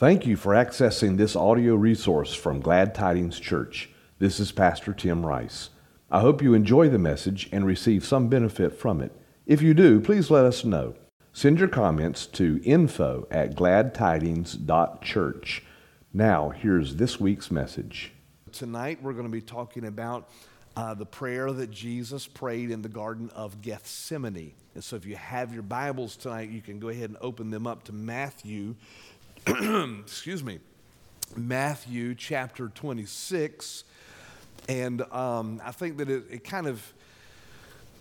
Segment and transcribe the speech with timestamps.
[0.00, 3.90] Thank you for accessing this audio resource from Glad Tidings Church.
[4.18, 5.68] This is Pastor Tim Rice.
[6.10, 9.12] I hope you enjoy the message and receive some benefit from it.
[9.44, 10.94] If you do, please let us know.
[11.34, 15.64] Send your comments to info at gladtidings.church.
[16.14, 18.12] Now, here's this week's message.
[18.52, 20.30] Tonight, we're going to be talking about
[20.76, 24.54] uh, the prayer that Jesus prayed in the Garden of Gethsemane.
[24.74, 27.66] And so, if you have your Bibles tonight, you can go ahead and open them
[27.66, 28.76] up to Matthew
[29.46, 30.58] excuse me,
[31.34, 33.84] Matthew chapter 26.
[34.68, 36.92] And um, I think that it, it, kind of,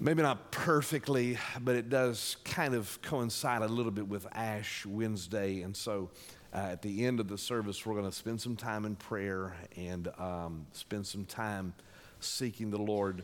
[0.01, 5.61] maybe not perfectly, but it does kind of coincide a little bit with Ash Wednesday.
[5.61, 6.09] And so
[6.53, 9.55] uh, at the end of the service, we're going to spend some time in prayer
[9.77, 11.73] and um, spend some time
[12.19, 13.23] seeking the Lord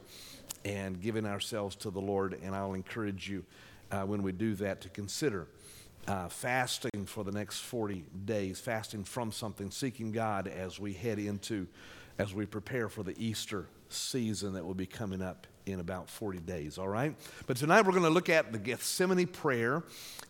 [0.64, 2.40] and giving ourselves to the Lord.
[2.42, 3.44] And I'll encourage you
[3.92, 5.48] uh, when we do that to consider
[6.08, 11.20] uh, fasting for the next 40 days, fasting from something, seeking God as we head
[11.20, 11.68] into,
[12.20, 16.40] as we prepare for the Easter season that will be coming up in about 40
[16.40, 17.16] days, all right?
[17.48, 19.84] But tonight we're going to look at the Gethsemane prayer,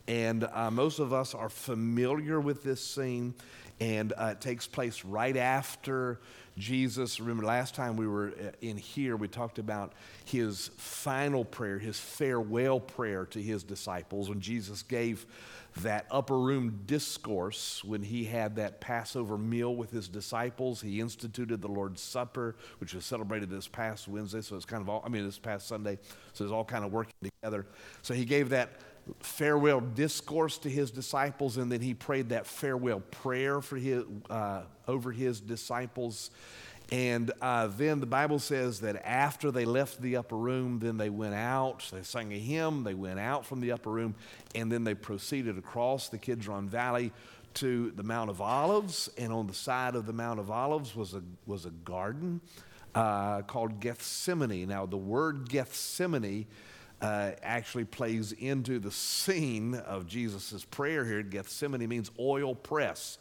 [0.08, 3.33] and uh, most of us are familiar with this scene,
[3.81, 6.22] and uh, it takes place right after
[6.58, 7.20] Jesus.
[7.20, 12.00] Remember, last time we were uh, in here, we talked about his final prayer, his
[12.00, 15.25] farewell prayer to his disciples when Jesus gave
[15.78, 20.81] that upper room discourse when he had that Passover meal with his disciples.
[20.81, 24.42] He instituted the Lord's Supper, which was celebrated this past Wednesday.
[24.42, 26.00] So it's kind of all, I mean, this past Sunday.
[26.34, 27.66] So it's all kind of working together.
[28.03, 28.69] So he gave that
[29.20, 34.64] farewell discourse to his disciples, and then he prayed that farewell prayer for his, uh,
[34.88, 36.31] over his disciples.
[36.92, 41.09] And uh, then the Bible says that after they left the upper room, then they
[41.09, 41.84] went out.
[41.92, 42.84] They sang a hymn.
[42.84, 44.16] They went out from the upper room,
[44.53, 47.12] and then they proceeded across the Kidron Valley
[47.56, 49.09] to the Mount of Olives.
[49.17, 52.42] And on the side of the Mount of Olives was a, was a garden
[52.94, 54.67] uh, called Gethsemane.
[54.67, 56.46] Now, the word Gethsemane
[57.01, 61.23] uh, actually plays into the scene of Jesus' prayer here.
[61.23, 63.17] Gethsemane means oil press.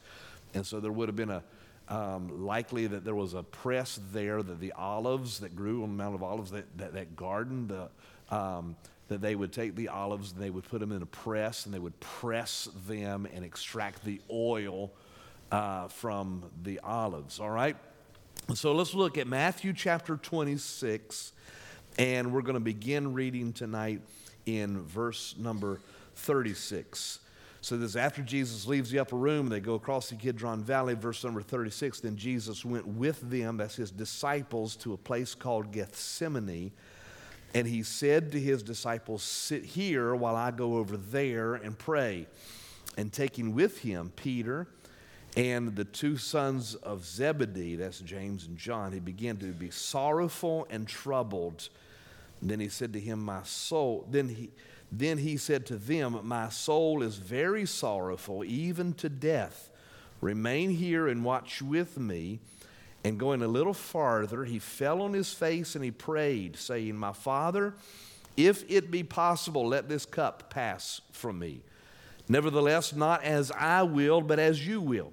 [0.54, 1.42] And so there would have been a
[1.88, 6.02] um, likely that there was a press there that the olives that grew on the
[6.02, 8.76] Mount of Olives, that, that, that garden, the, um,
[9.08, 11.74] that they would take the olives and they would put them in a press and
[11.74, 14.90] they would press them and extract the oil
[15.52, 17.38] uh, from the olives.
[17.38, 17.76] All right?
[18.54, 21.32] So let's look at Matthew chapter 26,
[21.98, 24.00] and we're going to begin reading tonight
[24.46, 25.80] in verse number
[26.16, 27.20] 36.
[27.60, 31.24] So this after Jesus leaves the upper room, they go across the Kidron Valley, verse
[31.24, 32.00] number 36.
[32.00, 36.72] Then Jesus went with them, that's his disciples, to a place called Gethsemane.
[37.54, 42.26] And he said to his disciples, Sit here while I go over there and pray.
[42.98, 44.66] And taking with him Peter
[45.36, 50.66] and the two sons of Zebedee, that's James and John, he began to be sorrowful
[50.70, 51.68] and troubled.
[52.40, 54.50] And then he said to him, My soul, then he
[54.92, 59.70] then he said to them, My soul is very sorrowful, even to death.
[60.20, 62.38] Remain here and watch with me.
[63.02, 67.12] And going a little farther, he fell on his face and he prayed, saying, My
[67.12, 67.74] Father,
[68.36, 71.60] if it be possible, let this cup pass from me.
[72.28, 75.12] Nevertheless, not as I will, but as you will.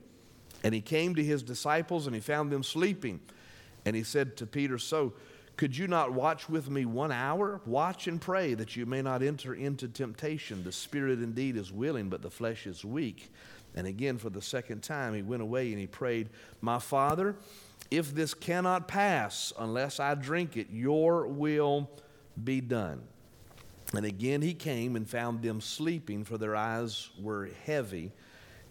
[0.63, 3.19] And he came to his disciples and he found them sleeping.
[3.85, 5.13] And he said to Peter, So,
[5.57, 7.61] could you not watch with me one hour?
[7.65, 10.63] Watch and pray that you may not enter into temptation.
[10.63, 13.31] The spirit indeed is willing, but the flesh is weak.
[13.75, 16.29] And again, for the second time, he went away and he prayed,
[16.61, 17.35] My Father,
[17.89, 21.89] if this cannot pass unless I drink it, your will
[22.41, 23.01] be done.
[23.93, 28.13] And again he came and found them sleeping, for their eyes were heavy.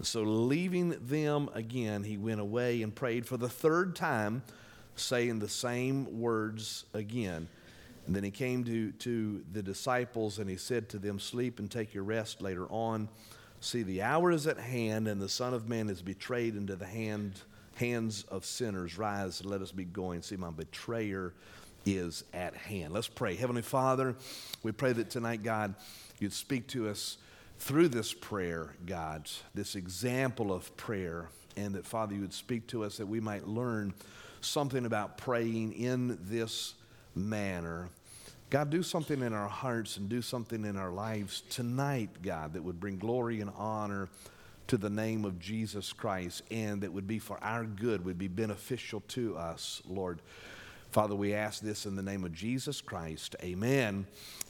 [0.02, 4.42] So, leaving them again, he went away and prayed for the third time
[4.96, 7.48] saying the same words again.
[8.06, 11.70] And then he came to, to the disciples and he said to them, Sleep and
[11.70, 13.08] take your rest later on.
[13.60, 16.86] See, the hour is at hand, and the Son of Man is betrayed into the
[16.86, 17.34] hand,
[17.76, 18.96] hands of sinners.
[18.96, 20.22] Rise, and let us be going.
[20.22, 21.34] See, my betrayer
[21.84, 22.94] is at hand.
[22.94, 23.34] Let's pray.
[23.34, 24.16] Heavenly Father,
[24.62, 25.74] we pray that tonight, God,
[26.18, 27.18] you'd speak to us
[27.60, 32.82] through this prayer, God, this example of prayer, and that, Father, you would speak to
[32.84, 33.92] us that we might learn
[34.40, 36.74] something about praying in this
[37.14, 37.90] manner.
[38.48, 42.64] God, do something in our hearts and do something in our lives tonight, God, that
[42.64, 44.08] would bring glory and honor
[44.68, 48.28] to the name of Jesus Christ and that would be for our good, would be
[48.28, 50.20] beneficial to us, Lord.
[50.90, 53.36] Father, we ask this in the name of Jesus Christ.
[53.44, 54.06] Amen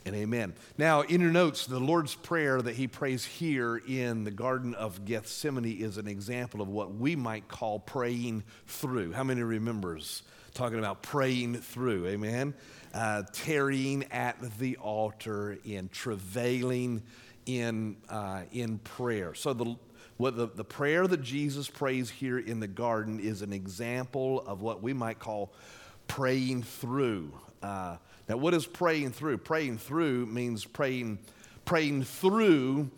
[0.06, 0.54] and amen.
[0.78, 5.04] Now, in your notes, the Lord's Prayer that he prays here in the Garden of
[5.04, 9.12] Gethsemane is an example of what we might call praying through.
[9.12, 10.22] How many remembers
[10.54, 12.06] talking about praying through?
[12.06, 12.54] Amen.
[12.94, 17.02] Uh, tarrying at the altar in travailing
[17.44, 19.34] in, uh, in prayer.
[19.34, 19.76] So the
[20.16, 24.60] what the, the prayer that Jesus prays here in the garden is an example of
[24.60, 25.50] what we might call
[26.10, 27.32] praying through.
[27.62, 27.96] Uh,
[28.28, 29.38] now, what is praying through?
[29.38, 31.20] Praying through means praying,
[31.64, 32.90] praying through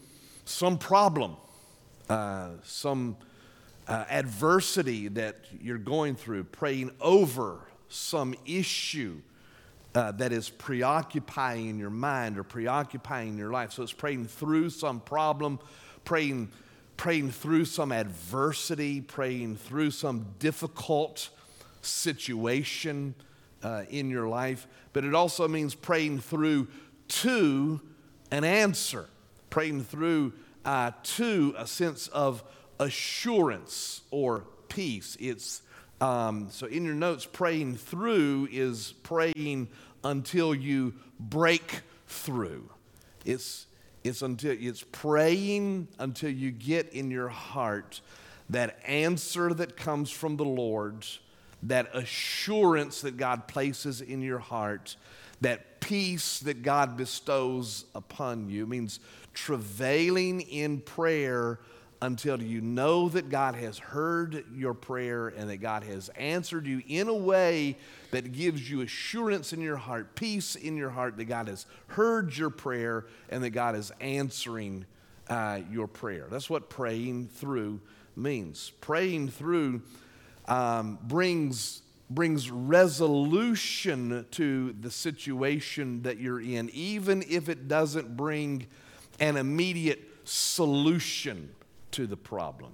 [0.46, 1.36] some problem,
[2.08, 3.18] uh, some
[3.86, 7.58] uh, adversity that you're going through, praying over
[7.90, 9.20] some issue
[9.94, 13.72] uh, that is preoccupying your mind or preoccupying your life.
[13.72, 15.58] So it's praying through some problem,
[16.06, 16.50] praying,
[16.96, 21.28] praying through some adversity, praying through some difficult
[21.82, 23.14] situation
[23.62, 26.68] uh, in your life, but it also means praying through
[27.08, 27.80] to
[28.30, 29.06] an answer,
[29.50, 30.32] praying through
[30.64, 32.42] uh, to a sense of
[32.78, 35.16] assurance or peace.
[35.20, 35.62] It's
[36.00, 39.68] um, so in your notes, praying through is praying
[40.02, 42.68] until you break through.
[43.24, 43.66] It's
[44.02, 48.00] it's until it's praying until you get in your heart
[48.50, 51.06] that answer that comes from the Lord
[51.64, 54.96] that assurance that God places in your heart,
[55.40, 58.64] that peace that God bestows upon you.
[58.64, 59.00] It means
[59.34, 61.58] travailing in prayer
[62.02, 66.82] until you know that God has heard your prayer and that God has answered you
[66.88, 67.76] in a way
[68.10, 72.36] that gives you assurance in your heart, peace in your heart that God has heard
[72.36, 74.84] your prayer and that God is answering
[75.28, 76.26] uh, your prayer.
[76.28, 77.80] That's what praying through
[78.16, 78.72] means.
[78.80, 79.82] Praying through
[80.52, 88.66] um, brings, brings resolution to the situation that you're in, even if it doesn't bring
[89.18, 91.48] an immediate solution
[91.92, 92.72] to the problem.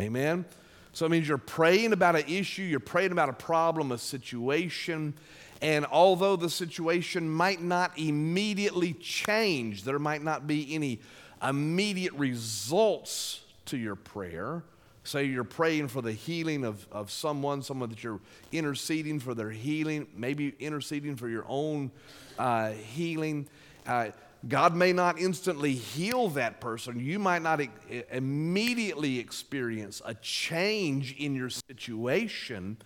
[0.00, 0.46] Amen?
[0.94, 5.12] So it means you're praying about an issue, you're praying about a problem, a situation,
[5.60, 11.00] and although the situation might not immediately change, there might not be any
[11.46, 14.62] immediate results to your prayer,
[15.02, 18.20] Say you're praying for the healing of, of someone, someone that you're
[18.52, 21.90] interceding for their healing, maybe interceding for your own
[22.38, 23.48] uh, healing.
[23.86, 24.10] Uh,
[24.48, 26.98] God may not instantly heal that person.
[26.98, 27.70] You might not e-
[28.10, 32.78] immediately experience a change in your situation,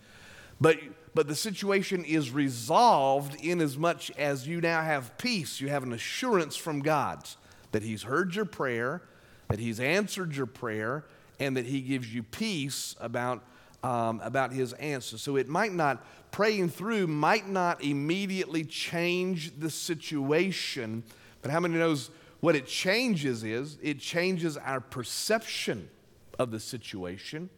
[0.59, 0.77] but,
[1.13, 5.61] but the situation is resolved in as much as you now have peace.
[5.61, 7.27] You have an assurance from God
[7.71, 9.01] that He's heard your prayer,
[9.47, 11.05] that He's answered your prayer,
[11.39, 13.43] and that He gives you peace about,
[13.83, 15.17] um, about His answer.
[15.17, 21.03] So it might not, praying through might not immediately change the situation,
[21.41, 22.09] but how many knows
[22.39, 25.89] what it changes is it changes our perception
[26.37, 27.49] of the situation,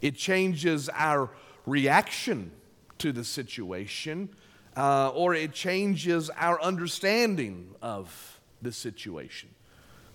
[0.00, 1.30] it changes our
[1.66, 2.50] reaction
[2.98, 4.28] to the situation,
[4.76, 9.48] uh, or it changes our understanding of the situation.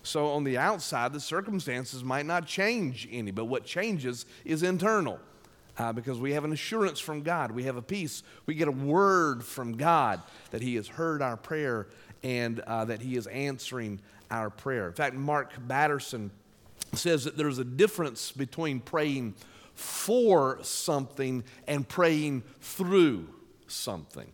[0.05, 5.19] So on the outside, the circumstances might not change any, but what changes is internal.
[5.77, 7.51] Uh, because we have an assurance from God.
[7.51, 8.23] We have a peace.
[8.45, 10.21] We get a word from God
[10.51, 11.87] that He has heard our prayer
[12.23, 13.99] and uh, that He is answering
[14.31, 14.87] our prayer.
[14.87, 16.31] In fact, Mark Batterson
[16.93, 19.35] says that there's a difference between praying
[19.73, 23.27] for something and praying through
[23.67, 24.31] something.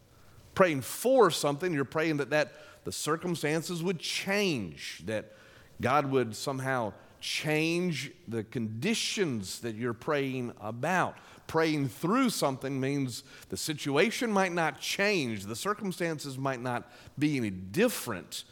[0.53, 2.51] Praying for something, you're praying that, that
[2.83, 5.33] the circumstances would change, that
[5.81, 11.17] God would somehow change the conditions that you're praying about.
[11.47, 17.49] Praying through something means the situation might not change, the circumstances might not be any
[17.49, 18.45] different,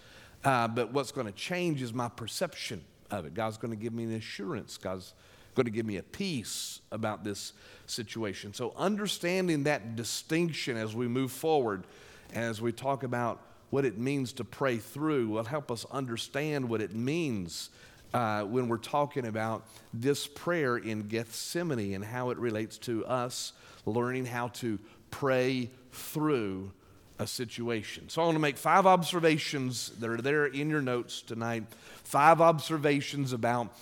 [0.43, 3.33] uh, but what's going to change is my perception of it.
[3.33, 4.77] God's going to give me an assurance.
[4.77, 5.13] God's
[5.55, 7.53] going to give me a peace about this
[7.85, 8.53] situation.
[8.53, 11.85] So, understanding that distinction as we move forward,
[12.33, 16.81] as we talk about what it means to pray through, will help us understand what
[16.81, 17.69] it means
[18.13, 23.53] uh, when we're talking about this prayer in Gethsemane and how it relates to us
[23.85, 24.79] learning how to
[25.11, 26.71] pray through
[27.19, 28.09] a situation.
[28.09, 31.63] So I want to make five observations that are there in your notes tonight.
[32.03, 33.75] Five observations about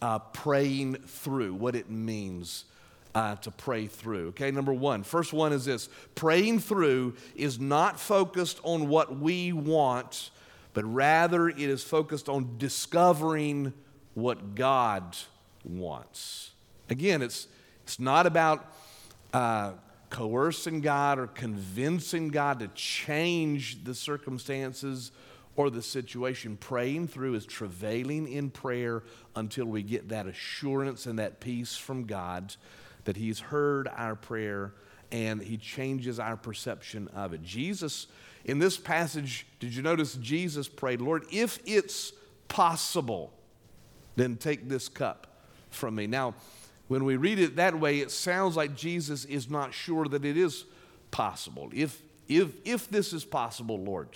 [0.00, 2.64] uh, praying through, what it means
[3.14, 4.28] uh, to pray through.
[4.28, 5.02] Okay, number one.
[5.02, 10.30] First one is this praying through is not focused on what we want,
[10.72, 13.72] but rather it is focused on discovering
[14.14, 15.16] what God
[15.64, 16.50] wants.
[16.90, 17.46] Again, it's,
[17.84, 18.72] it's not about
[19.32, 19.72] uh,
[20.10, 25.12] coercing God or convincing God to change the circumstances
[25.56, 26.56] or the situation.
[26.56, 29.04] Praying through is travailing in prayer
[29.36, 32.54] until we get that assurance and that peace from God
[33.04, 34.74] that He's heard our prayer
[35.12, 37.42] and He changes our perception of it.
[37.42, 38.06] Jesus,
[38.44, 42.12] in this passage, did you notice Jesus prayed, Lord, if it's
[42.48, 43.32] possible,
[44.16, 45.26] then take this cup
[45.70, 46.06] from me.
[46.06, 46.34] Now,
[46.88, 50.36] when we read it that way, it sounds like Jesus is not sure that it
[50.36, 50.64] is
[51.10, 51.70] possible.
[51.74, 54.08] If, if, if this is possible, Lord,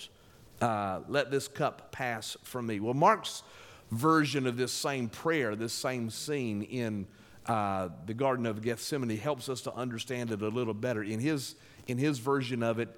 [0.61, 2.79] uh, let this cup pass from me.
[2.79, 3.43] Well, Mark's
[3.91, 7.07] version of this same prayer, this same scene in
[7.45, 11.03] uh, the Garden of Gethsemane, helps us to understand it a little better.
[11.03, 11.55] In his,
[11.87, 12.89] in his version of it,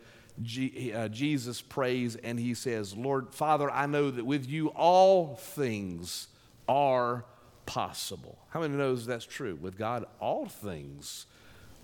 [0.41, 5.35] G, uh, Jesus prays and he says, Lord, Father, I know that with you all
[5.35, 6.27] things
[6.67, 7.25] are
[7.65, 8.37] possible.
[8.49, 9.57] How many knows that's true?
[9.61, 11.25] With God, all things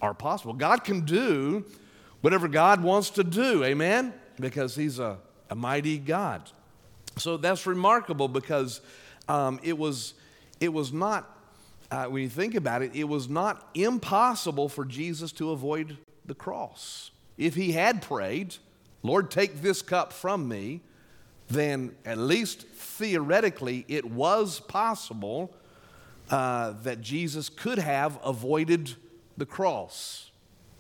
[0.02, 0.54] are possible.
[0.54, 1.66] God can do
[2.22, 4.14] whatever God wants to do, amen?
[4.40, 5.18] Because He's a,
[5.50, 6.50] a mighty God.
[7.18, 8.82] So that's remarkable because
[9.28, 10.14] um, it, was,
[10.60, 11.37] it was not,
[11.90, 16.36] uh, when you think about it, it was not impossible for Jesus to avoid the
[16.36, 17.12] cross.
[17.38, 18.56] If he had prayed,
[19.04, 20.82] Lord, take this cup from me,
[21.50, 25.54] then at least theoretically it was possible
[26.30, 28.96] uh, that Jesus could have avoided
[29.38, 30.32] the cross.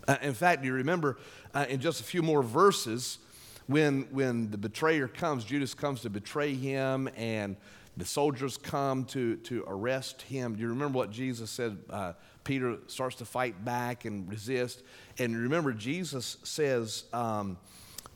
[0.08, 1.18] Uh, in fact, do you remember
[1.54, 3.20] uh, in just a few more verses
[3.68, 7.56] when, when the betrayer comes, Judas comes to betray him, and
[7.98, 10.54] the soldiers come to, to arrest him.
[10.56, 11.78] Do you remember what Jesus said?
[11.90, 12.14] Uh,
[12.44, 14.84] Peter starts to fight back and resist.
[15.18, 17.58] And remember, Jesus says um,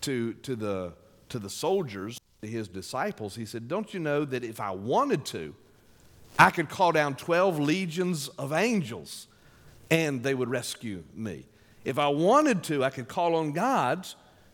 [0.02, 0.94] to, to, the,
[1.30, 5.26] to the soldiers, to his disciples, he said, Don't you know that if I wanted
[5.26, 5.56] to,
[6.38, 9.28] I could call down 12 legions of angels
[9.90, 11.48] and they would rescue me.
[11.84, 14.08] If I wanted to, I could call on God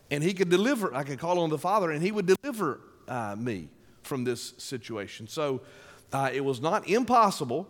[0.09, 0.95] and He could deliver.
[0.95, 2.79] I could call on the Father and He would deliver
[3.09, 3.67] uh, me
[4.07, 5.27] from this situation.
[5.27, 5.61] So
[6.11, 7.67] uh, it was not impossible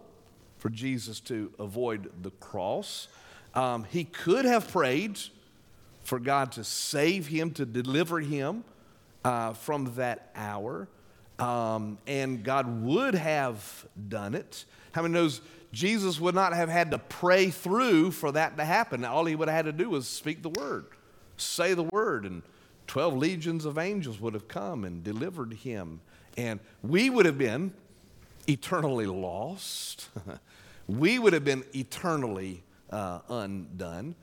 [0.58, 3.08] for Jesus to avoid the cross.
[3.54, 5.20] Um, he could have prayed
[6.04, 8.64] for God to save him, to deliver him
[9.26, 10.88] uh, from that hour.
[11.40, 14.66] Um, and God would have done it.
[14.94, 15.42] How many knows
[15.72, 19.04] Jesus would not have had to pray through for that to happen?
[19.06, 20.86] All he would have had to do was speak the word,
[21.36, 22.42] say the word, and
[22.88, 26.00] 12 legions of angels would have come and delivered him.
[26.38, 27.74] And we would have been
[28.48, 30.10] eternally lost.
[30.88, 34.16] we would have been eternally uh, undone.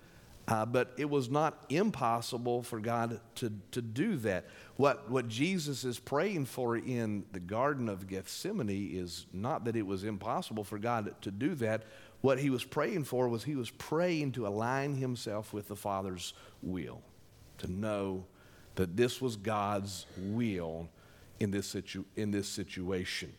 [0.47, 4.45] Uh, but it was not impossible for God to, to do that.
[4.77, 9.87] What, what Jesus is praying for in the Garden of Gethsemane is not that it
[9.87, 11.85] was impossible for God to do that.
[12.21, 16.35] What he was praying for was he was praying to align himself with the Father's
[16.63, 17.01] will,
[17.59, 18.27] to know
[18.75, 20.91] that this was God's will
[21.41, 23.33] in this, situ- in this situation.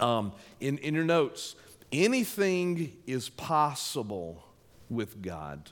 [0.00, 1.56] Um, in, in your notes,
[1.92, 4.44] anything is possible
[4.90, 5.70] with God.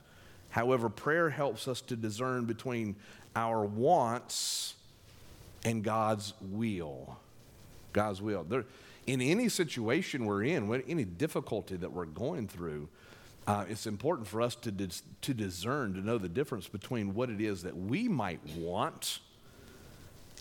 [0.49, 2.95] However, prayer helps us to discern between
[3.35, 4.75] our wants
[5.63, 7.17] and God's will.
[7.91, 8.43] God's will.
[8.43, 8.65] There,
[9.07, 12.89] in any situation we're in, with any difficulty that we're going through,
[13.47, 17.29] uh, it's important for us to, dis- to discern, to know the difference between what
[17.29, 19.19] it is that we might want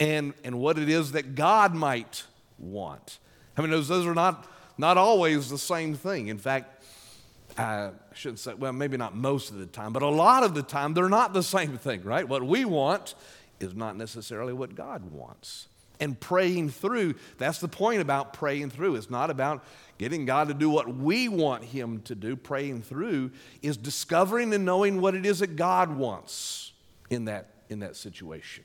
[0.00, 2.24] and, and what it is that God might
[2.58, 3.18] want.
[3.56, 4.48] I mean, those, those are not,
[4.78, 6.28] not always the same thing.
[6.28, 6.82] In fact,
[7.56, 10.62] I shouldn't say, well, maybe not most of the time, but a lot of the
[10.62, 12.28] time, they're not the same thing, right?
[12.28, 13.14] What we want
[13.60, 15.68] is not necessarily what God wants.
[16.00, 18.96] And praying through, that's the point about praying through.
[18.96, 19.64] It's not about
[19.96, 22.34] getting God to do what we want Him to do.
[22.34, 23.30] Praying through
[23.62, 26.72] is discovering and knowing what it is that God wants
[27.10, 28.64] in that, in that situation.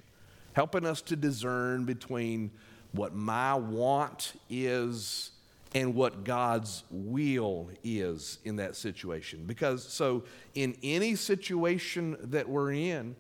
[0.60, 2.51] Helping us to discern between
[2.92, 5.32] what my want is
[5.74, 9.46] and what God's will is in that situation.
[9.48, 10.25] Because, so
[10.56, 13.16] in any situation that we're in,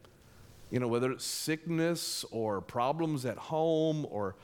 [0.69, 4.35] you know, whether it's sickness or problems at home or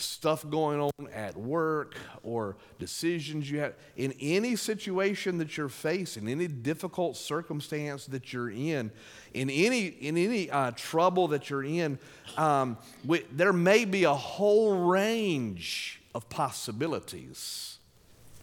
[0.00, 6.28] stuff going on at work or decisions you have, in any situation that you're facing,
[6.28, 8.90] any difficult circumstance that you're in,
[9.34, 11.98] in any, in any uh, trouble that you're in,
[12.36, 17.78] um, we, there may be a whole range of possibilities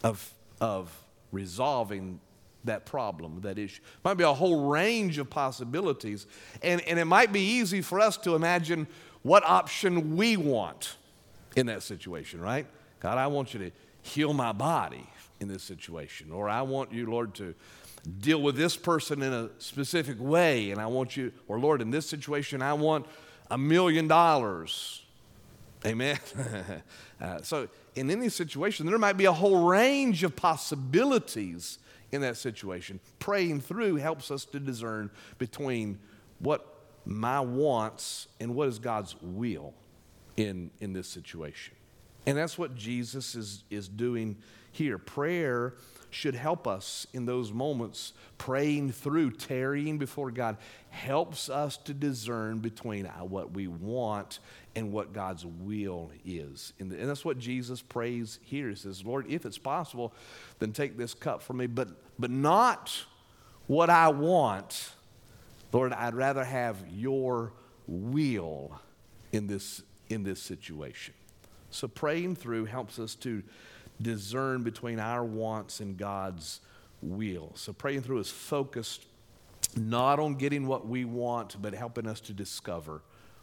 [0.02, 0.94] of, of
[1.32, 2.20] resolving
[2.64, 3.82] that problem, that issue.
[4.04, 6.26] Might be a whole range of possibilities.
[6.62, 8.86] And, and it might be easy for us to imagine
[9.22, 10.96] what option we want
[11.56, 12.66] in that situation, right?
[13.00, 13.70] God, I want you to
[14.02, 15.06] heal my body
[15.40, 16.32] in this situation.
[16.32, 17.54] Or I want you, Lord, to
[18.20, 21.90] deal with this person in a specific way, and I want you, or Lord, in
[21.90, 23.06] this situation, I want
[23.50, 25.02] a million dollars.
[25.84, 26.18] Amen.
[27.20, 31.78] uh, so, in any situation, there might be a whole range of possibilities
[32.10, 33.00] in that situation.
[33.18, 35.98] Praying through helps us to discern between
[36.38, 36.74] what
[37.04, 39.74] my wants and what is God's will
[40.38, 41.74] in, in this situation.
[42.24, 44.36] And that's what Jesus is, is doing
[44.70, 44.96] here.
[44.98, 45.74] Prayer
[46.10, 48.12] should help us in those moments.
[48.38, 50.56] Praying through, tarrying before God,
[50.90, 54.38] helps us to discern between uh, what we want
[54.76, 56.72] and what God's will is.
[56.78, 58.68] And that's what Jesus prays here.
[58.68, 60.14] He says, Lord, if it's possible,
[60.60, 63.04] then take this cup from me, but, but not
[63.66, 64.92] what I want.
[65.72, 67.52] Lord, I'd rather have your
[67.86, 68.80] will
[69.32, 71.14] in this, in this situation.
[71.70, 73.42] So praying through helps us to
[74.00, 76.60] discern between our wants and God's
[77.02, 77.52] will.
[77.54, 79.04] So praying through is focused
[79.76, 83.02] not on getting what we want, but helping us to discover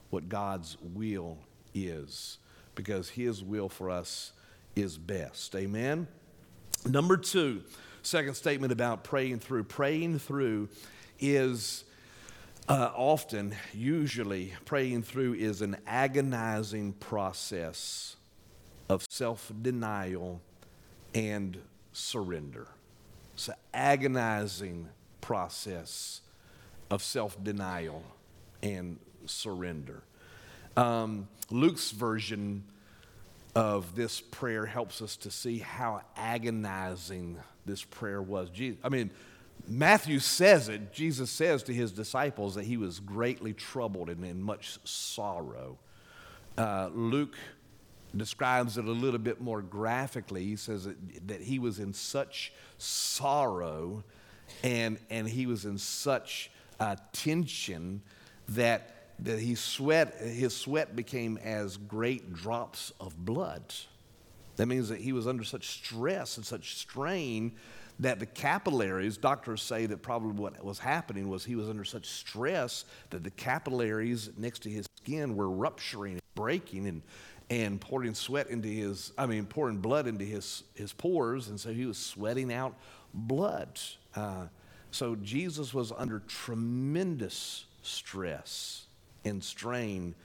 [0.10, 1.38] what God's will
[1.74, 2.38] is,
[2.74, 4.32] because His will for us
[4.76, 5.56] is best.
[5.56, 6.08] Amen?
[6.86, 7.64] Number two,
[8.02, 9.66] second statement about praying through.
[9.66, 10.70] Praying through
[11.20, 11.84] is
[12.68, 18.16] uh, often, usually, praying through is an agonizing process
[18.90, 20.42] of self denial
[21.14, 21.58] and
[21.94, 22.68] surrender.
[23.36, 24.90] It's an agonizing
[25.22, 26.22] process
[26.90, 28.04] of self denial
[28.64, 30.02] and surrender.
[30.76, 32.64] Um, Luke's version
[33.56, 38.50] of this prayer helps us to see how agonizing this prayer was.
[38.50, 39.12] Jesus, I mean,
[39.68, 44.42] Matthew says it, Jesus says to his disciples that he was greatly troubled and in
[44.42, 45.78] much sorrow.
[46.58, 47.36] Uh, Luke
[48.16, 50.44] describes it a little bit more graphically.
[50.46, 54.04] He says that, that he was in such sorrow
[54.64, 58.02] and, and he was in such uh, tension
[58.50, 63.74] that, that he sweat, his sweat became as great drops of blood.
[64.58, 67.54] That means that he was under such stress and such strain
[68.00, 72.06] that the capillaries, doctors say that probably what was happening was he was under such
[72.08, 77.02] stress that the capillaries next to his skin were rupturing and breaking and,
[77.50, 81.48] and pouring sweat into his, I mean, pouring blood into his, his pores.
[81.48, 82.76] And so he was sweating out
[83.14, 83.80] blood.
[84.14, 84.48] Uh,
[84.92, 88.86] so Jesus was under tremendous stress
[89.24, 90.16] and strain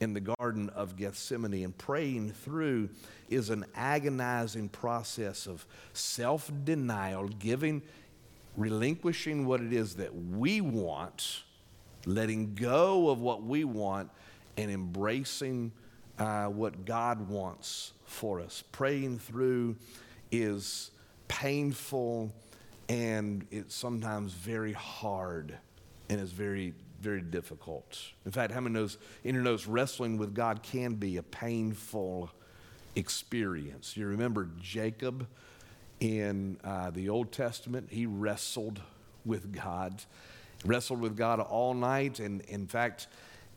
[0.00, 1.64] in the Garden of Gethsemane.
[1.64, 2.88] And praying through
[3.28, 7.82] is an agonizing process of self denial, giving,
[8.56, 11.42] relinquishing what it is that we want,
[12.06, 14.10] letting go of what we want,
[14.56, 15.72] and embracing
[16.18, 18.64] uh, what God wants for us.
[18.72, 19.76] Praying through
[20.32, 20.90] is
[21.28, 22.32] painful
[22.88, 25.56] and it's sometimes very hard
[26.08, 27.98] and it's very very difficult.
[28.24, 32.30] In fact, how many knows, anyone knows wrestling with God can be a painful
[32.94, 33.96] experience?
[33.96, 35.26] You remember Jacob
[36.00, 37.88] in uh, the Old Testament?
[37.90, 38.80] He wrestled
[39.24, 40.02] with God,
[40.64, 42.20] wrestled with God all night.
[42.20, 43.08] And in fact,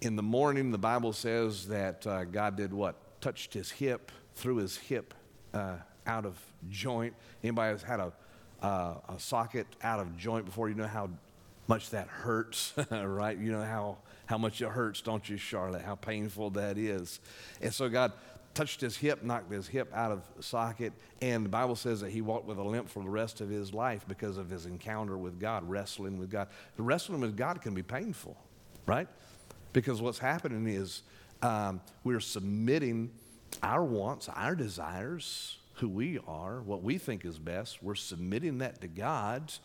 [0.02, 2.96] in the morning, the Bible says that uh, God did what?
[3.22, 5.14] Touched his hip, threw his hip
[5.54, 6.38] uh, out of
[6.70, 7.14] joint.
[7.44, 8.12] Anybody has had a,
[8.62, 10.70] uh, a socket out of joint before?
[10.70, 11.10] You know how
[11.68, 13.38] much that hurts, right?
[13.38, 15.84] You know how, how much it hurts, don't you, Charlotte?
[15.84, 17.20] How painful that is.
[17.62, 18.14] And so God
[18.54, 22.22] touched his hip, knocked his hip out of socket, and the Bible says that he
[22.22, 25.40] walked with a limp for the rest of his life because of his encounter with
[25.40, 26.48] God, wrestling with God.
[26.76, 28.38] The wrestling with God can be painful,
[28.86, 29.08] right?
[29.72, 31.02] Because what's happening is
[31.42, 33.12] um, we're submitting
[33.64, 38.82] our wants, our desires, who we are, what we think is best, we're submitting that
[38.82, 39.60] to God's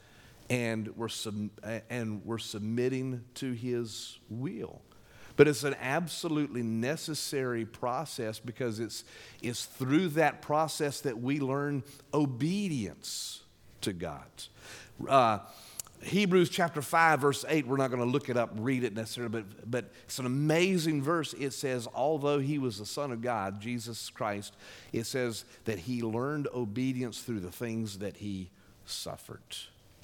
[0.51, 1.51] and we're, sub-
[1.91, 4.83] and we're submitting to His will.
[5.37, 9.05] But it's an absolutely necessary process because it's,
[9.41, 13.43] it's through that process that we learn obedience
[13.83, 14.27] to God.
[15.09, 15.39] Uh,
[16.03, 19.31] Hebrews chapter 5, verse 8, we're not going to look it up, read it necessarily,
[19.31, 21.35] but, but it's an amazing verse.
[21.35, 24.57] It says, although he was the Son of God, Jesus Christ,
[24.93, 28.51] it says that he learned obedience through the things that he
[28.87, 29.43] suffered.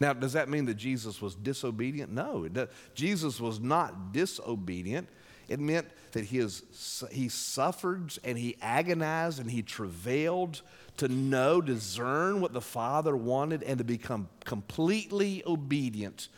[0.01, 2.13] Now, does that mean that Jesus was disobedient?
[2.13, 2.49] No,
[2.95, 5.09] Jesus was not disobedient.
[5.49, 6.63] It meant that he, is,
[7.11, 10.63] he suffered and he agonized and he travailed
[10.97, 16.29] to know, discern what the Father wanted, and to become completely obedient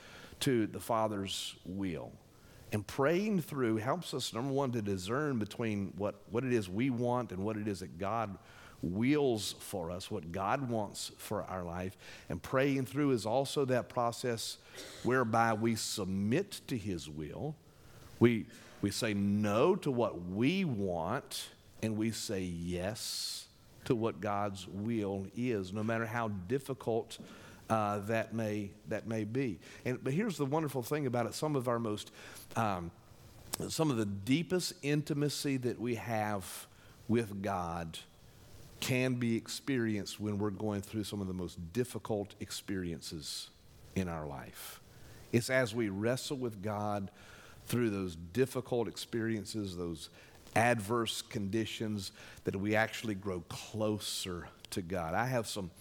[0.41, 2.13] to the Father's will.
[2.73, 6.91] And praying through helps us, number one, to discern between what, what it is we
[6.91, 8.37] want and what it is that God
[8.83, 11.97] wills for us, what God wants for our life.
[12.29, 14.59] And praying through is also that process
[15.03, 17.55] whereby we submit to His will.
[18.19, 18.47] We,
[18.83, 21.51] we say no to what we want,
[21.83, 23.47] and we say yes
[23.85, 27.19] to what God's will is, no matter how difficult
[27.69, 29.59] uh, that may that may be.
[29.85, 32.13] And but here's the wonderful thing about it: some of our most
[32.55, 32.91] um,
[33.69, 36.67] some of the deepest intimacy that we have
[37.09, 37.99] with God
[38.87, 43.51] can be experienced when we're going through some of the most difficult experiences
[43.97, 44.81] in our life.
[45.33, 47.11] It's as we wrestle with God
[47.67, 50.09] through those difficult experiences, those
[50.55, 52.13] adverse conditions,
[52.45, 55.15] that we actually grow closer to God.
[55.15, 55.73] I have some,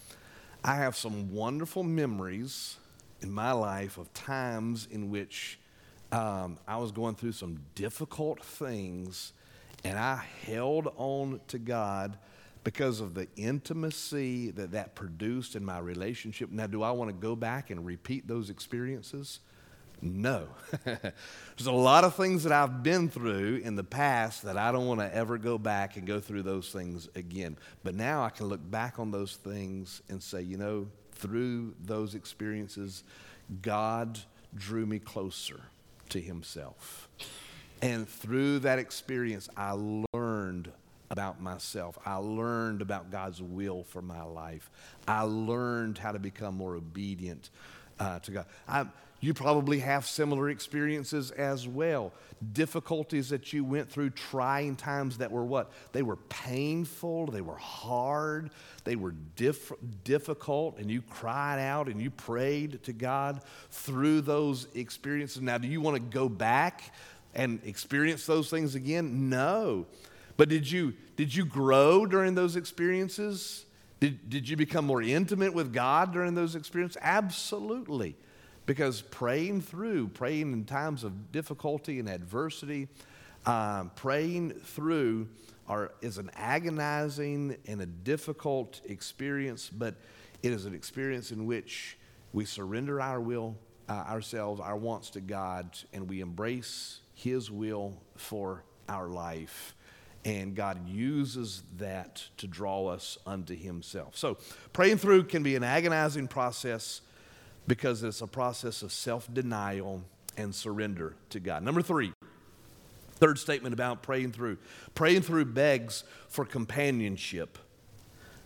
[0.64, 2.78] I have some wonderful memories
[3.22, 5.60] in my life of times in which
[6.12, 9.34] um, I was going through some difficult things
[9.84, 12.18] and I held on to God
[12.66, 16.52] because of the intimacy that that produced in my relationship.
[16.52, 19.40] Now, do I want to go back and repeat those experiences?
[20.02, 20.48] No.
[20.84, 24.88] There's a lot of things that I've been through in the past that I don't
[24.88, 27.56] want to ever go back and go through those things again.
[27.84, 32.16] But now I can look back on those things and say, you know, through those
[32.16, 33.04] experiences,
[33.62, 34.20] God
[34.56, 35.62] drew me closer
[36.10, 37.10] to Himself.
[37.84, 39.76] And through that experience, I
[40.14, 40.72] learned
[41.10, 41.98] about myself.
[42.06, 44.70] I learned about God's will for my life.
[45.08, 47.50] I learned how to become more obedient
[48.00, 48.46] uh, to God.
[48.68, 48.86] I,
[49.22, 52.12] you probably have similar experiences as well.
[52.54, 55.72] Difficulties that you went through, trying times that were what?
[55.94, 58.52] They were painful, they were hard,
[58.84, 59.72] they were diff-
[60.04, 63.42] difficult, and you cried out and you prayed to God
[63.72, 65.42] through those experiences.
[65.42, 66.94] Now, do you want to go back
[67.34, 69.30] and experience those things again?
[69.30, 69.88] No.
[70.38, 73.66] But did you, did you grow during those experiences?
[74.00, 76.98] Did, did you become more intimate with God during those experiences?
[77.02, 78.16] Absolutely.
[78.66, 82.88] Because praying through, praying in times of difficulty and adversity,
[83.46, 85.30] um, praying through
[85.68, 89.96] are, is an agonizing and a difficult experience, but
[90.44, 91.98] it is an experience in which
[92.34, 93.56] we surrender our will,
[93.88, 99.76] uh, ourselves, our wants to God, and we embrace His will for our life.
[100.26, 104.18] And God uses that to draw us unto Himself.
[104.18, 104.38] So,
[104.74, 107.02] praying through can be an agonizing process
[107.68, 110.04] because it's a process of self denial
[110.36, 111.64] and surrender to God.
[111.64, 112.12] Number three,
[113.14, 114.58] third statement about praying through
[114.94, 117.58] praying through begs for companionship,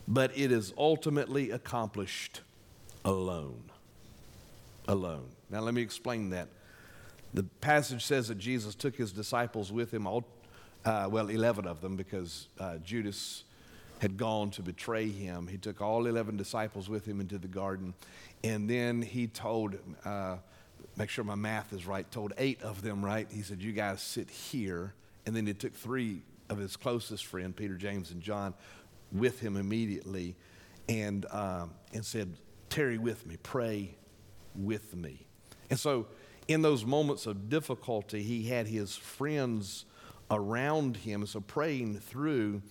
[0.08, 2.42] but it is ultimately accomplished
[3.06, 3.63] alone.
[4.88, 5.30] Alone.
[5.50, 6.48] Now, let me explain that.
[7.34, 10.26] The passage says that Jesus took his disciples with him, all,
[10.86, 13.44] uh, well, 11 of them, because uh, Judas
[14.00, 15.48] had gone to betray him.
[15.48, 17.94] He took all 11 disciples with him into the garden.
[18.44, 20.38] And then he told, uh,
[20.96, 23.28] make sure my math is right, told eight of them, right?
[23.30, 24.94] He said, You guys sit here.
[25.26, 28.54] And then he took three of his closest friends, Peter, James, and John,
[29.12, 30.36] with him immediately
[30.88, 32.36] and, um, and said,
[32.70, 33.96] Tarry with me, pray
[34.56, 35.26] with me.
[35.70, 36.08] And so,
[36.48, 39.86] in those moments of difficulty, he had his friends
[40.32, 41.26] around him.
[41.26, 42.62] So, praying through,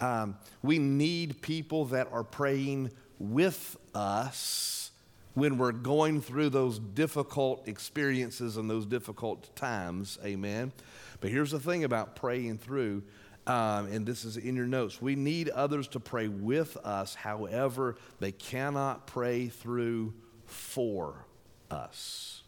[0.00, 4.90] um, we need people that are praying with us
[5.34, 10.18] when we're going through those difficult experiences and those difficult times.
[10.24, 10.72] Amen.
[11.20, 13.02] But here's the thing about praying through,
[13.46, 15.00] um, and this is in your notes.
[15.00, 17.14] We need others to pray with us.
[17.14, 20.14] However, they cannot pray through
[20.46, 21.26] for
[21.70, 22.42] us.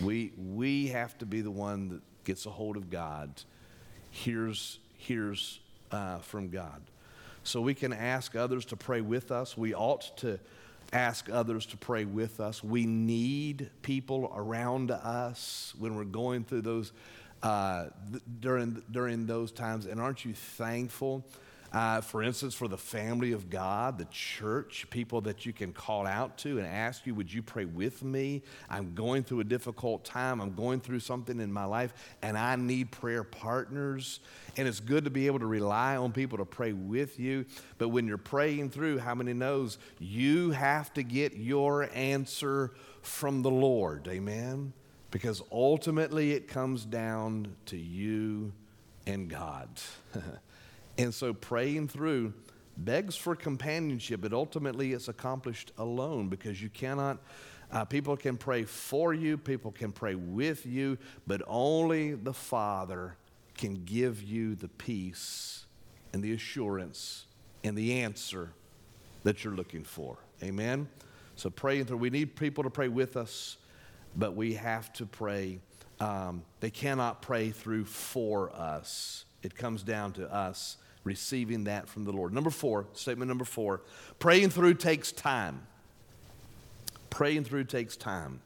[0.00, 3.42] We, we have to be the one that gets a hold of God,
[4.14, 5.58] hears, hears
[5.90, 6.80] uh, from God.
[7.42, 9.56] So we can ask others to pray with us.
[9.58, 10.38] We ought to
[10.92, 12.62] ask others to pray with us.
[12.62, 16.92] We need people around us when we're going through those
[17.42, 19.84] uh, th- during during those times.
[19.84, 21.24] And aren't you thankful?
[21.74, 26.06] Uh, for instance, for the family of God, the church, people that you can call
[26.06, 28.42] out to and ask you, Would you pray with me?
[28.70, 30.40] I'm going through a difficult time.
[30.40, 34.20] I'm going through something in my life, and I need prayer partners.
[34.56, 37.44] And it's good to be able to rely on people to pray with you.
[37.76, 42.70] But when you're praying through, how many knows you have to get your answer
[43.02, 44.06] from the Lord?
[44.06, 44.72] Amen?
[45.10, 48.52] Because ultimately it comes down to you
[49.08, 49.68] and God.
[50.98, 52.34] And so praying through
[52.76, 57.18] begs for companionship, but ultimately it's accomplished alone because you cannot.
[57.70, 63.16] Uh, people can pray for you, people can pray with you, but only the Father
[63.56, 65.66] can give you the peace
[66.12, 67.26] and the assurance
[67.62, 68.50] and the answer
[69.22, 70.18] that you're looking for.
[70.42, 70.88] Amen?
[71.36, 73.56] So praying through, we need people to pray with us,
[74.14, 75.58] but we have to pray.
[75.98, 79.24] Um, they cannot pray through for us.
[79.42, 82.32] It comes down to us receiving that from the Lord.
[82.32, 83.82] Number four, statement number four
[84.18, 85.66] praying through takes time.
[87.10, 88.40] Praying through takes time.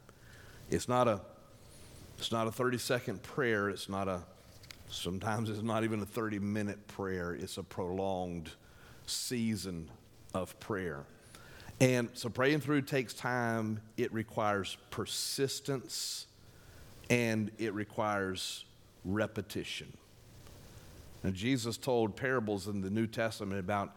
[0.69, 1.21] It's not a
[2.17, 3.69] it's not a 30 second prayer.
[3.69, 4.21] It's not a
[4.89, 7.33] sometimes it's not even a 30 minute prayer.
[7.33, 8.51] It's a prolonged
[9.05, 9.89] season
[10.33, 11.05] of prayer.
[11.81, 13.79] And so praying through takes time.
[13.97, 16.27] It requires persistence
[17.09, 18.65] and it requires
[19.05, 19.91] repetition.
[21.23, 23.95] Now, Jesus told parables in the New Testament about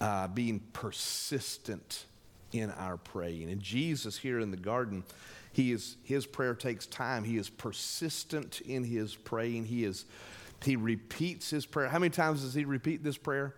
[0.00, 2.06] uh, being persistent
[2.52, 3.50] in our praying.
[3.50, 5.04] And Jesus here in the garden,
[5.52, 7.24] he is, his prayer takes time.
[7.24, 9.66] He is persistent in his praying.
[9.66, 10.04] He, is,
[10.64, 11.88] he repeats his prayer.
[11.88, 13.54] How many times does he repeat this prayer?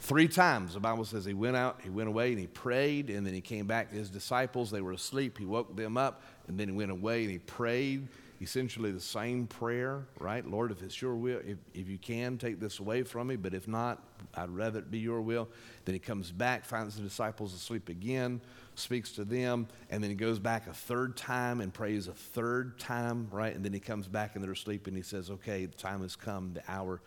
[0.00, 0.74] Three times.
[0.74, 3.40] The Bible says he went out, he went away, and he prayed, and then he
[3.40, 4.70] came back to his disciples.
[4.70, 5.38] They were asleep.
[5.38, 8.08] He woke them up, and then he went away and he prayed
[8.42, 10.44] essentially the same prayer, right?
[10.44, 13.54] Lord, if it's your will, if, if you can, take this away from me, but
[13.54, 14.02] if not,
[14.34, 15.48] I'd rather it be your will.
[15.84, 18.40] Then he comes back, finds the disciples asleep again,
[18.74, 22.78] speaks to them, and then he goes back a third time and prays a third
[22.78, 23.54] time, right?
[23.54, 26.16] And then he comes back and they're asleep and he says, Okay, the time has
[26.16, 27.00] come, the hour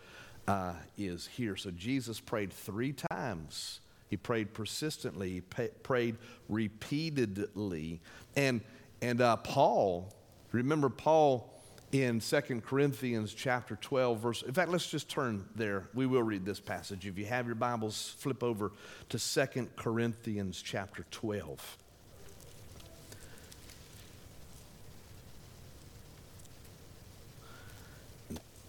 [0.48, 1.56] uh, is here.
[1.56, 3.80] So Jesus prayed three times.
[4.08, 6.16] He prayed persistently, he pay, prayed
[6.48, 8.00] repeatedly.
[8.36, 8.60] And,
[9.02, 10.12] and uh, Paul,
[10.52, 11.52] Remember Paul
[11.92, 15.88] in 2 Corinthians chapter 12 verse in fact let's just turn there.
[15.94, 17.06] We will read this passage.
[17.06, 18.72] If you have your bibles flip over
[19.08, 21.78] to 2 Corinthians chapter 12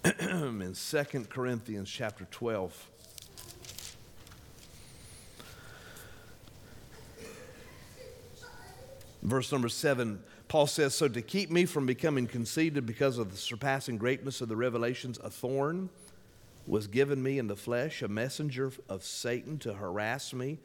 [0.20, 2.86] in 2 Corinthians chapter 12
[9.22, 13.36] verse number 7 Paul says, So to keep me from becoming conceited because of the
[13.36, 15.90] surpassing greatness of the revelations, a thorn
[16.66, 20.58] was given me in the flesh, a messenger of Satan to harass me,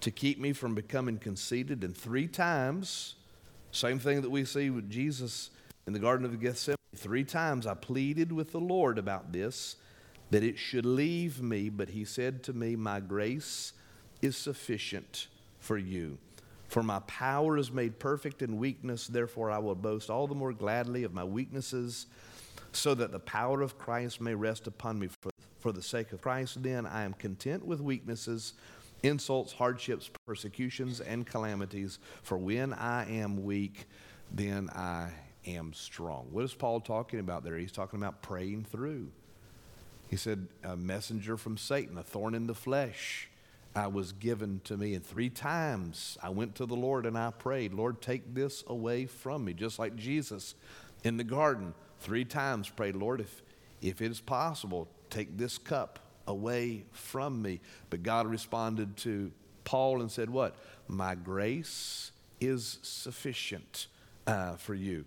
[0.00, 1.84] to keep me from becoming conceited.
[1.84, 3.14] And three times,
[3.70, 5.50] same thing that we see with Jesus
[5.86, 9.76] in the Garden of Gethsemane, three times I pleaded with the Lord about this,
[10.30, 11.68] that it should leave me.
[11.68, 13.74] But he said to me, My grace
[14.22, 15.28] is sufficient
[15.60, 16.18] for you
[16.70, 20.52] for my power is made perfect in weakness, therefore I will boast all the more
[20.52, 22.06] gladly of my weaknesses,
[22.72, 25.08] so that the power of Christ may rest upon me.
[25.20, 28.52] For, for the sake of Christ, then, I am content with weaknesses,
[29.02, 31.98] insults, hardships, persecutions, and calamities.
[32.22, 33.88] For when I am weak,
[34.30, 35.10] then I
[35.48, 36.28] am strong.
[36.30, 37.58] What is Paul talking about there?
[37.58, 39.08] He's talking about praying through.
[40.08, 43.28] He said, A messenger from Satan, a thorn in the flesh
[43.74, 44.94] I was given to me.
[44.94, 49.06] And three times I went to the Lord and I prayed, Lord, take this away
[49.06, 49.52] from me.
[49.52, 50.54] Just like Jesus
[51.04, 53.42] in the garden, three times prayed, Lord, if,
[53.80, 57.60] if it is possible, take this cup away from me.
[57.90, 59.30] But God responded to
[59.64, 60.56] Paul and said, What?
[60.88, 63.86] My grace is sufficient
[64.26, 65.04] uh, for you.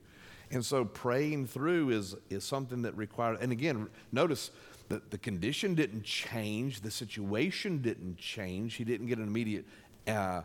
[0.52, 4.52] And so praying through is, is something that requires, and again, notice
[4.90, 8.76] the, the condition didn't change, the situation didn't change.
[8.76, 9.66] He didn't get an immediate
[10.08, 10.42] uh,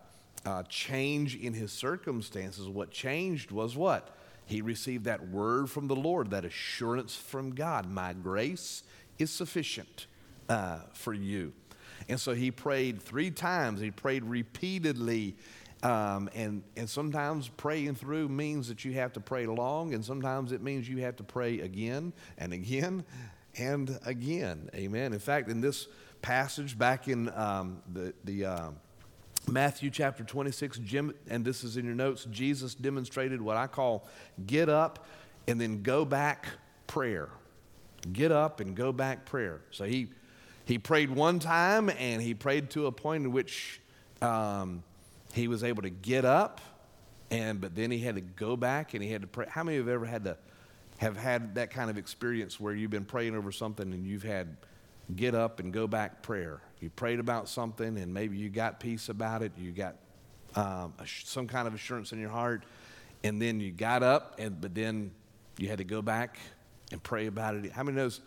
[0.46, 2.68] uh, change in his circumstances.
[2.68, 4.16] What changed was what?
[4.46, 7.90] He received that word from the Lord, that assurance from God.
[7.90, 8.82] My grace
[9.18, 10.06] is sufficient
[10.48, 11.52] uh, for you.
[12.08, 15.36] And so he prayed three times, he prayed repeatedly.
[15.82, 20.50] Um, and, and sometimes praying through means that you have to pray long, and sometimes
[20.50, 23.04] it means you have to pray again and again
[23.58, 24.70] and again.
[24.74, 25.12] Amen.
[25.12, 25.88] In fact, in this
[26.22, 28.70] passage back in um, the, the uh,
[29.48, 34.06] Matthew chapter 26, Jim, and this is in your notes, Jesus demonstrated what I call
[34.46, 35.06] get up
[35.46, 36.46] and then go back
[36.86, 37.30] prayer.
[38.12, 39.60] Get up and go back prayer.
[39.70, 40.08] So he,
[40.64, 43.80] he prayed one time and he prayed to a point in which
[44.20, 44.82] um,
[45.32, 46.60] he was able to get up,
[47.30, 49.46] and but then he had to go back and he had to pray.
[49.48, 50.36] How many have ever had to
[50.98, 54.56] have had that kind of experience where you've been praying over something and you've had
[55.16, 56.60] get up and go back prayer.
[56.80, 59.96] You prayed about something and maybe you got peace about it, you got
[60.54, 62.64] um, some kind of assurance in your heart,
[63.24, 65.10] and then you got up, and but then
[65.56, 66.38] you had to go back
[66.92, 67.72] and pray about it.
[67.72, 68.20] How many knows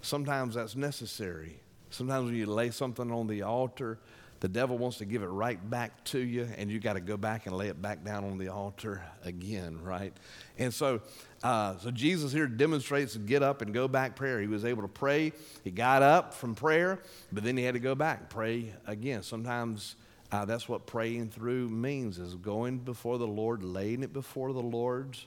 [0.00, 1.60] sometimes that's necessary?
[1.90, 3.98] Sometimes when you lay something on the altar,
[4.40, 7.16] the devil wants to give it right back to you, and you got to go
[7.16, 10.12] back and lay it back down on the altar again, right?
[10.58, 11.00] And so,
[11.42, 14.40] uh, so Jesus here demonstrates get up and go back prayer.
[14.40, 15.32] He was able to pray.
[15.64, 17.00] He got up from prayer,
[17.32, 19.22] but then he had to go back and pray again.
[19.22, 19.96] Sometimes
[20.30, 24.62] uh, that's what praying through means: is going before the Lord, laying it before the
[24.62, 25.26] Lord's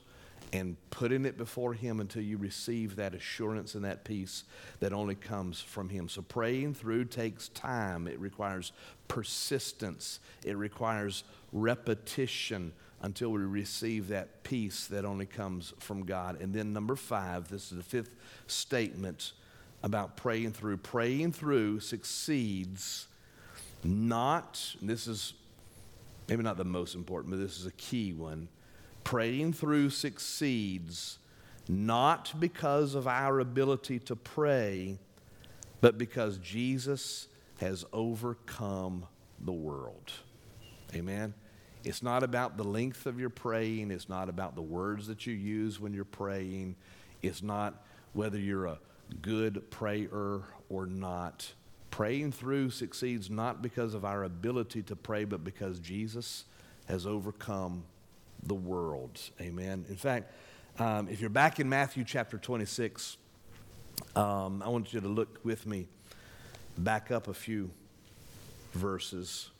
[0.52, 4.44] and putting it before Him until you receive that assurance and that peace
[4.80, 6.08] that only comes from Him.
[6.08, 8.72] So, praying through takes time, it requires
[9.08, 16.40] persistence, it requires repetition until we receive that peace that only comes from God.
[16.40, 18.14] And then, number five, this is the fifth
[18.46, 19.32] statement
[19.82, 20.76] about praying through.
[20.76, 23.08] Praying through succeeds
[23.84, 25.32] not, this is
[26.28, 28.48] maybe not the most important, but this is a key one
[29.04, 31.18] Praying through succeeds
[31.68, 34.98] not because of our ability to pray,
[35.80, 39.06] but because Jesus has overcome
[39.40, 40.12] the world.
[40.94, 41.34] Amen.
[41.84, 43.90] It's not about the length of your praying.
[43.90, 46.76] It's not about the words that you use when you're praying.
[47.22, 48.78] It's not whether you're a
[49.20, 51.52] good prayer or not.
[51.90, 56.44] Praying through succeeds not because of our ability to pray, but because Jesus
[56.86, 57.84] has overcome
[58.42, 59.20] the world.
[59.40, 59.84] Amen.
[59.88, 60.32] In fact,
[60.78, 63.16] um, if you're back in Matthew chapter 26,
[64.16, 65.86] um, I want you to look with me
[66.78, 67.70] back up a few
[68.72, 69.50] verses.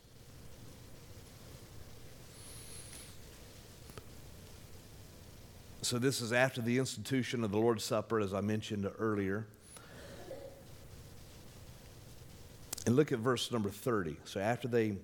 [5.83, 9.47] So, this is after the institution of the Lord's Supper, as I mentioned earlier.
[12.87, 14.17] And look at verse number 30.
[14.25, 14.97] So, after they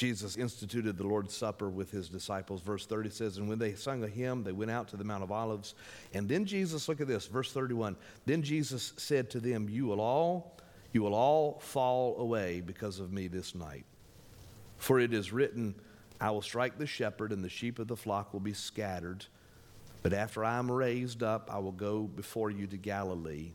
[0.00, 2.62] Jesus instituted the Lord's Supper with his disciples.
[2.62, 5.22] Verse 30 says, And when they sung a hymn, they went out to the Mount
[5.22, 5.74] of Olives.
[6.14, 7.96] And then Jesus, look at this, verse 31.
[8.24, 10.56] Then Jesus said to them, You will all,
[10.94, 13.84] you will all fall away because of me this night.
[14.78, 15.74] For it is written,
[16.18, 19.26] I will strike the shepherd, and the sheep of the flock will be scattered.
[20.02, 23.52] But after I am raised up, I will go before you to Galilee.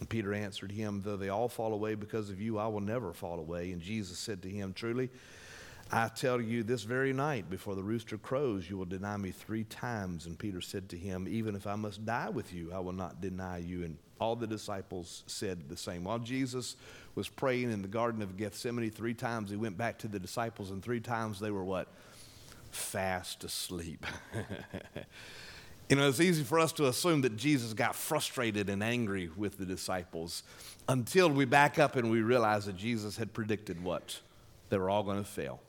[0.00, 3.12] And Peter answered him, Though they all fall away because of you, I will never
[3.12, 3.72] fall away.
[3.72, 5.10] And Jesus said to him, Truly,
[5.94, 9.64] I tell you, this very night, before the rooster crows, you will deny me three
[9.64, 10.24] times.
[10.24, 13.20] And Peter said to him, Even if I must die with you, I will not
[13.20, 13.84] deny you.
[13.84, 16.04] And all the disciples said the same.
[16.04, 16.76] While Jesus
[17.14, 20.70] was praying in the Garden of Gethsemane, three times he went back to the disciples,
[20.70, 21.88] and three times they were what?
[22.70, 24.06] Fast asleep.
[25.90, 29.58] you know, it's easy for us to assume that Jesus got frustrated and angry with
[29.58, 30.42] the disciples
[30.88, 34.20] until we back up and we realize that Jesus had predicted what?
[34.70, 35.60] They were all going to fail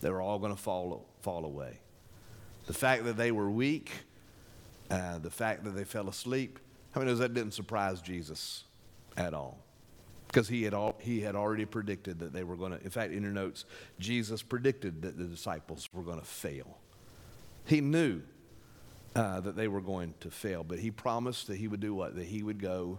[0.00, 1.80] they were all going to fall, fall away.
[2.66, 3.90] The fact that they were weak,
[4.90, 6.58] uh, the fact that they fell asleep,
[6.92, 8.64] how many knows that didn't surprise Jesus
[9.16, 9.58] at all?
[10.26, 13.12] Because he had, all, he had already predicted that they were going to, in fact,
[13.12, 13.64] in your notes,
[13.98, 16.78] Jesus predicted that the disciples were going to fail.
[17.64, 18.20] He knew
[19.14, 22.14] uh, that they were going to fail, but he promised that he would do what?
[22.14, 22.98] That he would go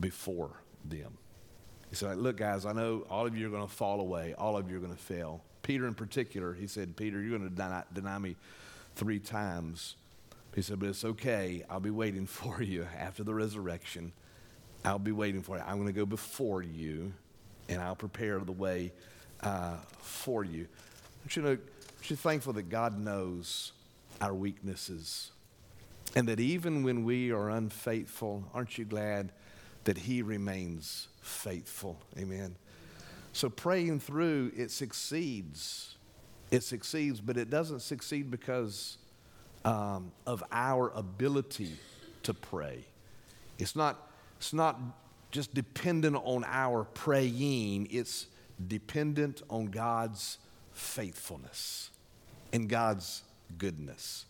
[0.00, 1.18] before them.
[1.90, 4.56] He said, Look, guys, I know all of you are going to fall away, all
[4.56, 5.42] of you are going to fail.
[5.62, 8.36] Peter in particular, he said, Peter, you're going to deny, deny me
[8.96, 9.94] three times.
[10.54, 11.64] He said, but it's okay.
[11.70, 14.12] I'll be waiting for you after the resurrection.
[14.84, 15.62] I'll be waiting for you.
[15.66, 17.12] I'm going to go before you,
[17.68, 18.92] and I'll prepare the way
[19.42, 20.66] uh, for you.
[21.22, 23.72] Aren't you, know, aren't you thankful that God knows
[24.20, 25.30] our weaknesses?
[26.16, 29.30] And that even when we are unfaithful, aren't you glad
[29.84, 31.98] that He remains faithful?
[32.18, 32.56] Amen.
[33.32, 35.96] So praying through, it succeeds.
[36.50, 38.98] It succeeds, but it doesn't succeed because
[39.64, 41.72] um, of our ability
[42.24, 42.84] to pray.
[43.58, 44.78] It's not, it's not
[45.30, 48.26] just dependent on our praying, it's
[48.68, 50.38] dependent on God's
[50.72, 51.90] faithfulness
[52.52, 53.22] and God's
[53.56, 54.26] goodness.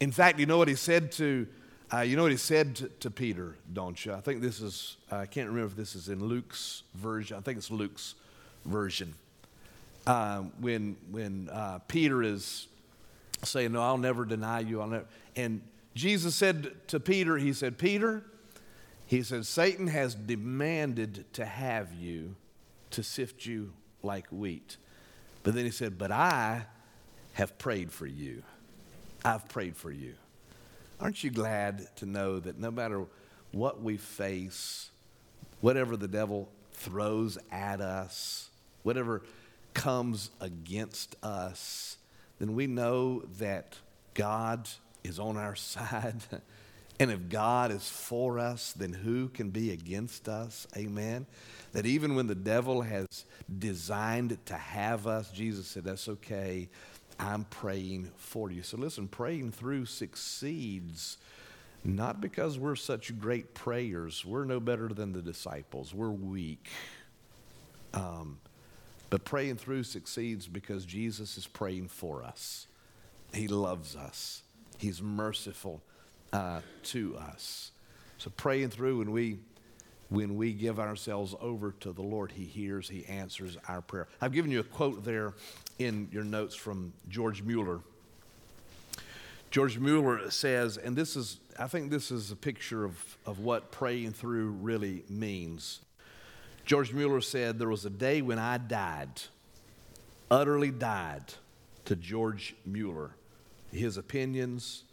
[0.00, 1.46] In fact, you know what he said to,
[1.92, 4.12] uh, you know what he said to, to, Peter, don't you?
[4.12, 7.36] I think this is, I can't remember if this is in Luke's version.
[7.36, 8.14] I think it's Luke's
[8.64, 9.14] version.
[10.06, 12.66] Uh, when when uh, Peter is
[13.44, 15.62] saying, "No, I'll never deny you," I'll never, and
[15.94, 18.24] Jesus said to Peter, He said, "Peter,"
[19.06, 22.34] He said, "Satan has demanded to have you,
[22.90, 23.72] to sift you
[24.02, 24.76] like wheat,"
[25.42, 26.66] but then He said, "But I
[27.34, 28.42] have prayed for you.
[29.24, 30.14] I've prayed for you."
[31.00, 33.04] Aren't you glad to know that no matter
[33.50, 34.90] what we face,
[35.60, 38.50] whatever the devil throws at us,
[38.82, 39.22] whatever
[39.74, 41.96] comes against us,
[42.38, 43.76] then we know that
[44.14, 44.68] God
[45.04, 46.22] is on our side
[47.00, 50.66] And if God is for us, then who can be against us?
[50.76, 51.26] Amen.
[51.72, 53.06] That even when the devil has
[53.58, 56.68] designed to have us, Jesus said, That's okay.
[57.18, 58.62] I'm praying for you.
[58.62, 61.18] So listen, praying through succeeds
[61.84, 64.24] not because we're such great prayers.
[64.24, 66.68] We're no better than the disciples, we're weak.
[67.92, 68.38] Um,
[69.12, 72.66] but praying through succeeds because Jesus is praying for us.
[73.34, 74.42] He loves us,
[74.78, 75.82] He's merciful
[76.32, 77.72] uh, to us.
[78.16, 79.40] So praying through when we
[80.08, 84.08] when we give ourselves over to the Lord, He hears, He answers our prayer.
[84.22, 85.34] I've given you a quote there
[85.78, 87.80] in your notes from George Mueller.
[89.50, 93.70] George Mueller says, and this is, I think this is a picture of, of what
[93.72, 95.80] praying through really means.
[96.64, 99.22] George Mueller said, There was a day when I died,
[100.30, 101.24] utterly died
[101.86, 103.16] to George Mueller.
[103.72, 104.84] His opinions,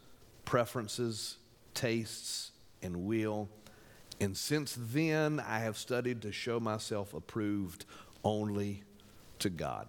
[0.44, 1.36] preferences,
[1.74, 2.50] tastes,
[2.82, 3.48] and will.
[4.20, 7.84] And since then, I have studied to show myself approved
[8.24, 8.82] only
[9.38, 9.86] to God.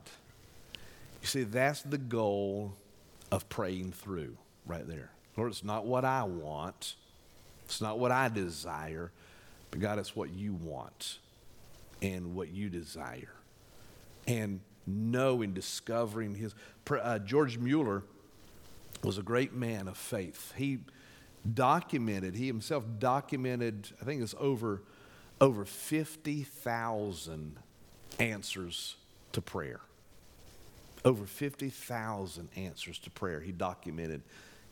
[1.22, 2.74] You see, that's the goal
[3.32, 5.12] of praying through right there.
[5.38, 6.96] Lord, it's not what I want,
[7.66, 9.12] it's not what I desire,
[9.72, 11.20] but God, it's what you want
[12.02, 13.34] and what you desire.
[14.28, 16.56] And knowing, discovering his.
[16.90, 18.04] Uh, George Mueller
[19.04, 20.54] was a great man of faith.
[20.56, 20.80] He
[21.54, 24.84] documented, he himself documented, I think it's over,
[25.40, 27.58] over 50,000
[28.20, 28.96] answers
[29.32, 29.82] to prayer.
[31.04, 34.22] Over 50,000 answers to prayer he documented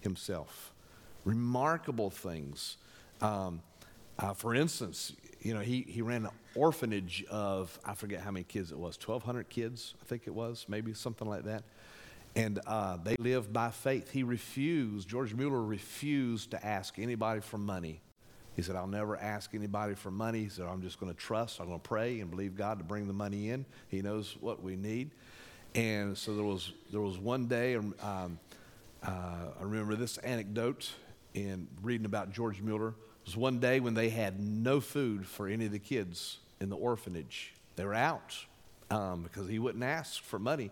[0.01, 0.73] himself.
[1.25, 2.77] Remarkable things.
[3.21, 3.61] Um,
[4.19, 8.43] uh, for instance, you know, he, he ran an orphanage of, I forget how many
[8.43, 11.63] kids it was, 1,200 kids, I think it was, maybe something like that.
[12.35, 14.11] And uh, they lived by faith.
[14.11, 18.01] He refused, George Mueller refused to ask anybody for money.
[18.55, 20.43] He said, I'll never ask anybody for money.
[20.43, 22.83] He said, I'm just going to trust, I'm going to pray and believe God to
[22.83, 23.65] bring the money in.
[23.87, 25.11] He knows what we need.
[25.75, 29.11] And so there was, there was one day, um, uh,
[29.59, 30.91] I remember this anecdote
[31.33, 32.95] in reading about George Mueller.
[33.29, 36.75] Was one day when they had no food for any of the kids in the
[36.75, 37.53] orphanage.
[37.75, 38.35] They were out
[38.89, 40.71] um, because he wouldn't ask for money.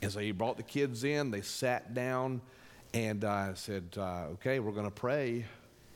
[0.00, 2.42] And so he brought the kids in, they sat down,
[2.94, 5.46] and uh, said, uh, Okay, we're going to pray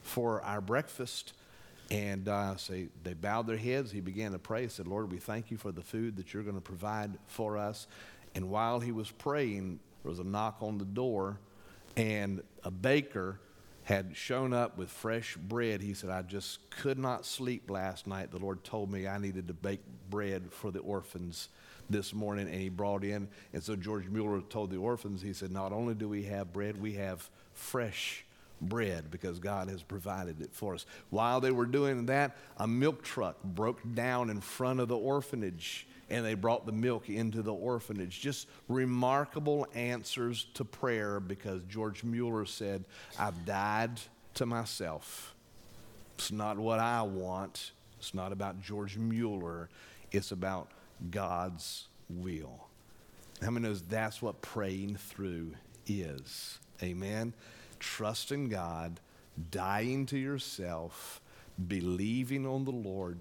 [0.03, 1.33] for our breakfast.
[1.93, 2.75] And uh, so
[3.05, 3.93] they bowed their heads.
[3.93, 4.63] He began to pray.
[4.63, 7.57] He said, Lord, we thank you for the food that you're going to provide for
[7.57, 7.87] us.
[8.35, 11.39] And while he was praying, there was a knock on the door,
[11.97, 13.39] and a baker
[13.85, 15.81] had shown up with fresh bread.
[15.81, 18.31] He said, I just could not sleep last night.
[18.31, 21.49] The Lord told me I needed to bake bread for the orphans
[21.91, 23.29] this morning, and he brought in.
[23.53, 26.81] And so George Mueller told the orphans, he said, Not only do we have bread,
[26.81, 28.25] we have fresh
[28.61, 30.87] bread because God has provided it for us.
[31.11, 35.87] While they were doing that, a milk truck broke down in front of the orphanage
[36.11, 38.21] and they brought the milk into the orphanage.
[38.21, 42.85] Just remarkable answers to prayer because George Mueller said,
[43.19, 44.01] I've died
[44.35, 45.35] to myself.
[46.17, 47.73] It's not what I want.
[47.99, 49.69] It's not about George Mueller.
[50.13, 50.69] It's about
[51.11, 52.69] God's will.
[53.43, 55.55] How many knows that's what praying through
[55.87, 56.59] is?
[56.83, 57.35] Amen.
[57.81, 59.01] Trusting God,
[59.51, 61.21] dying to yourself,
[61.69, 63.19] believing on the Lord,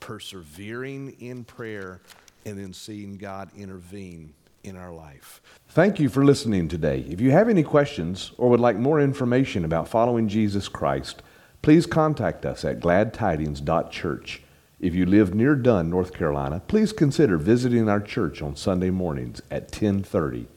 [0.00, 2.00] persevering in prayer,
[2.44, 5.42] and then seeing God intervene in our life.
[5.68, 7.04] Thank you for listening today.
[7.08, 11.22] If you have any questions or would like more information about following Jesus Christ,
[11.62, 14.42] please contact us at gladtidings.church.
[14.80, 19.40] If you live near Dunn, North Carolina, please consider visiting our church on Sunday mornings
[19.50, 20.48] at 1030.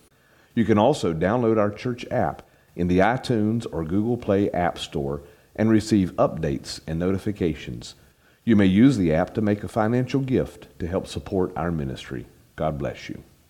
[0.54, 2.42] You can also download our church app
[2.76, 5.22] in the iTunes or Google Play App Store
[5.56, 7.96] and receive updates and notifications.
[8.48, 12.28] You may use the app to make a financial gift to help support our ministry.
[12.56, 13.22] God bless you.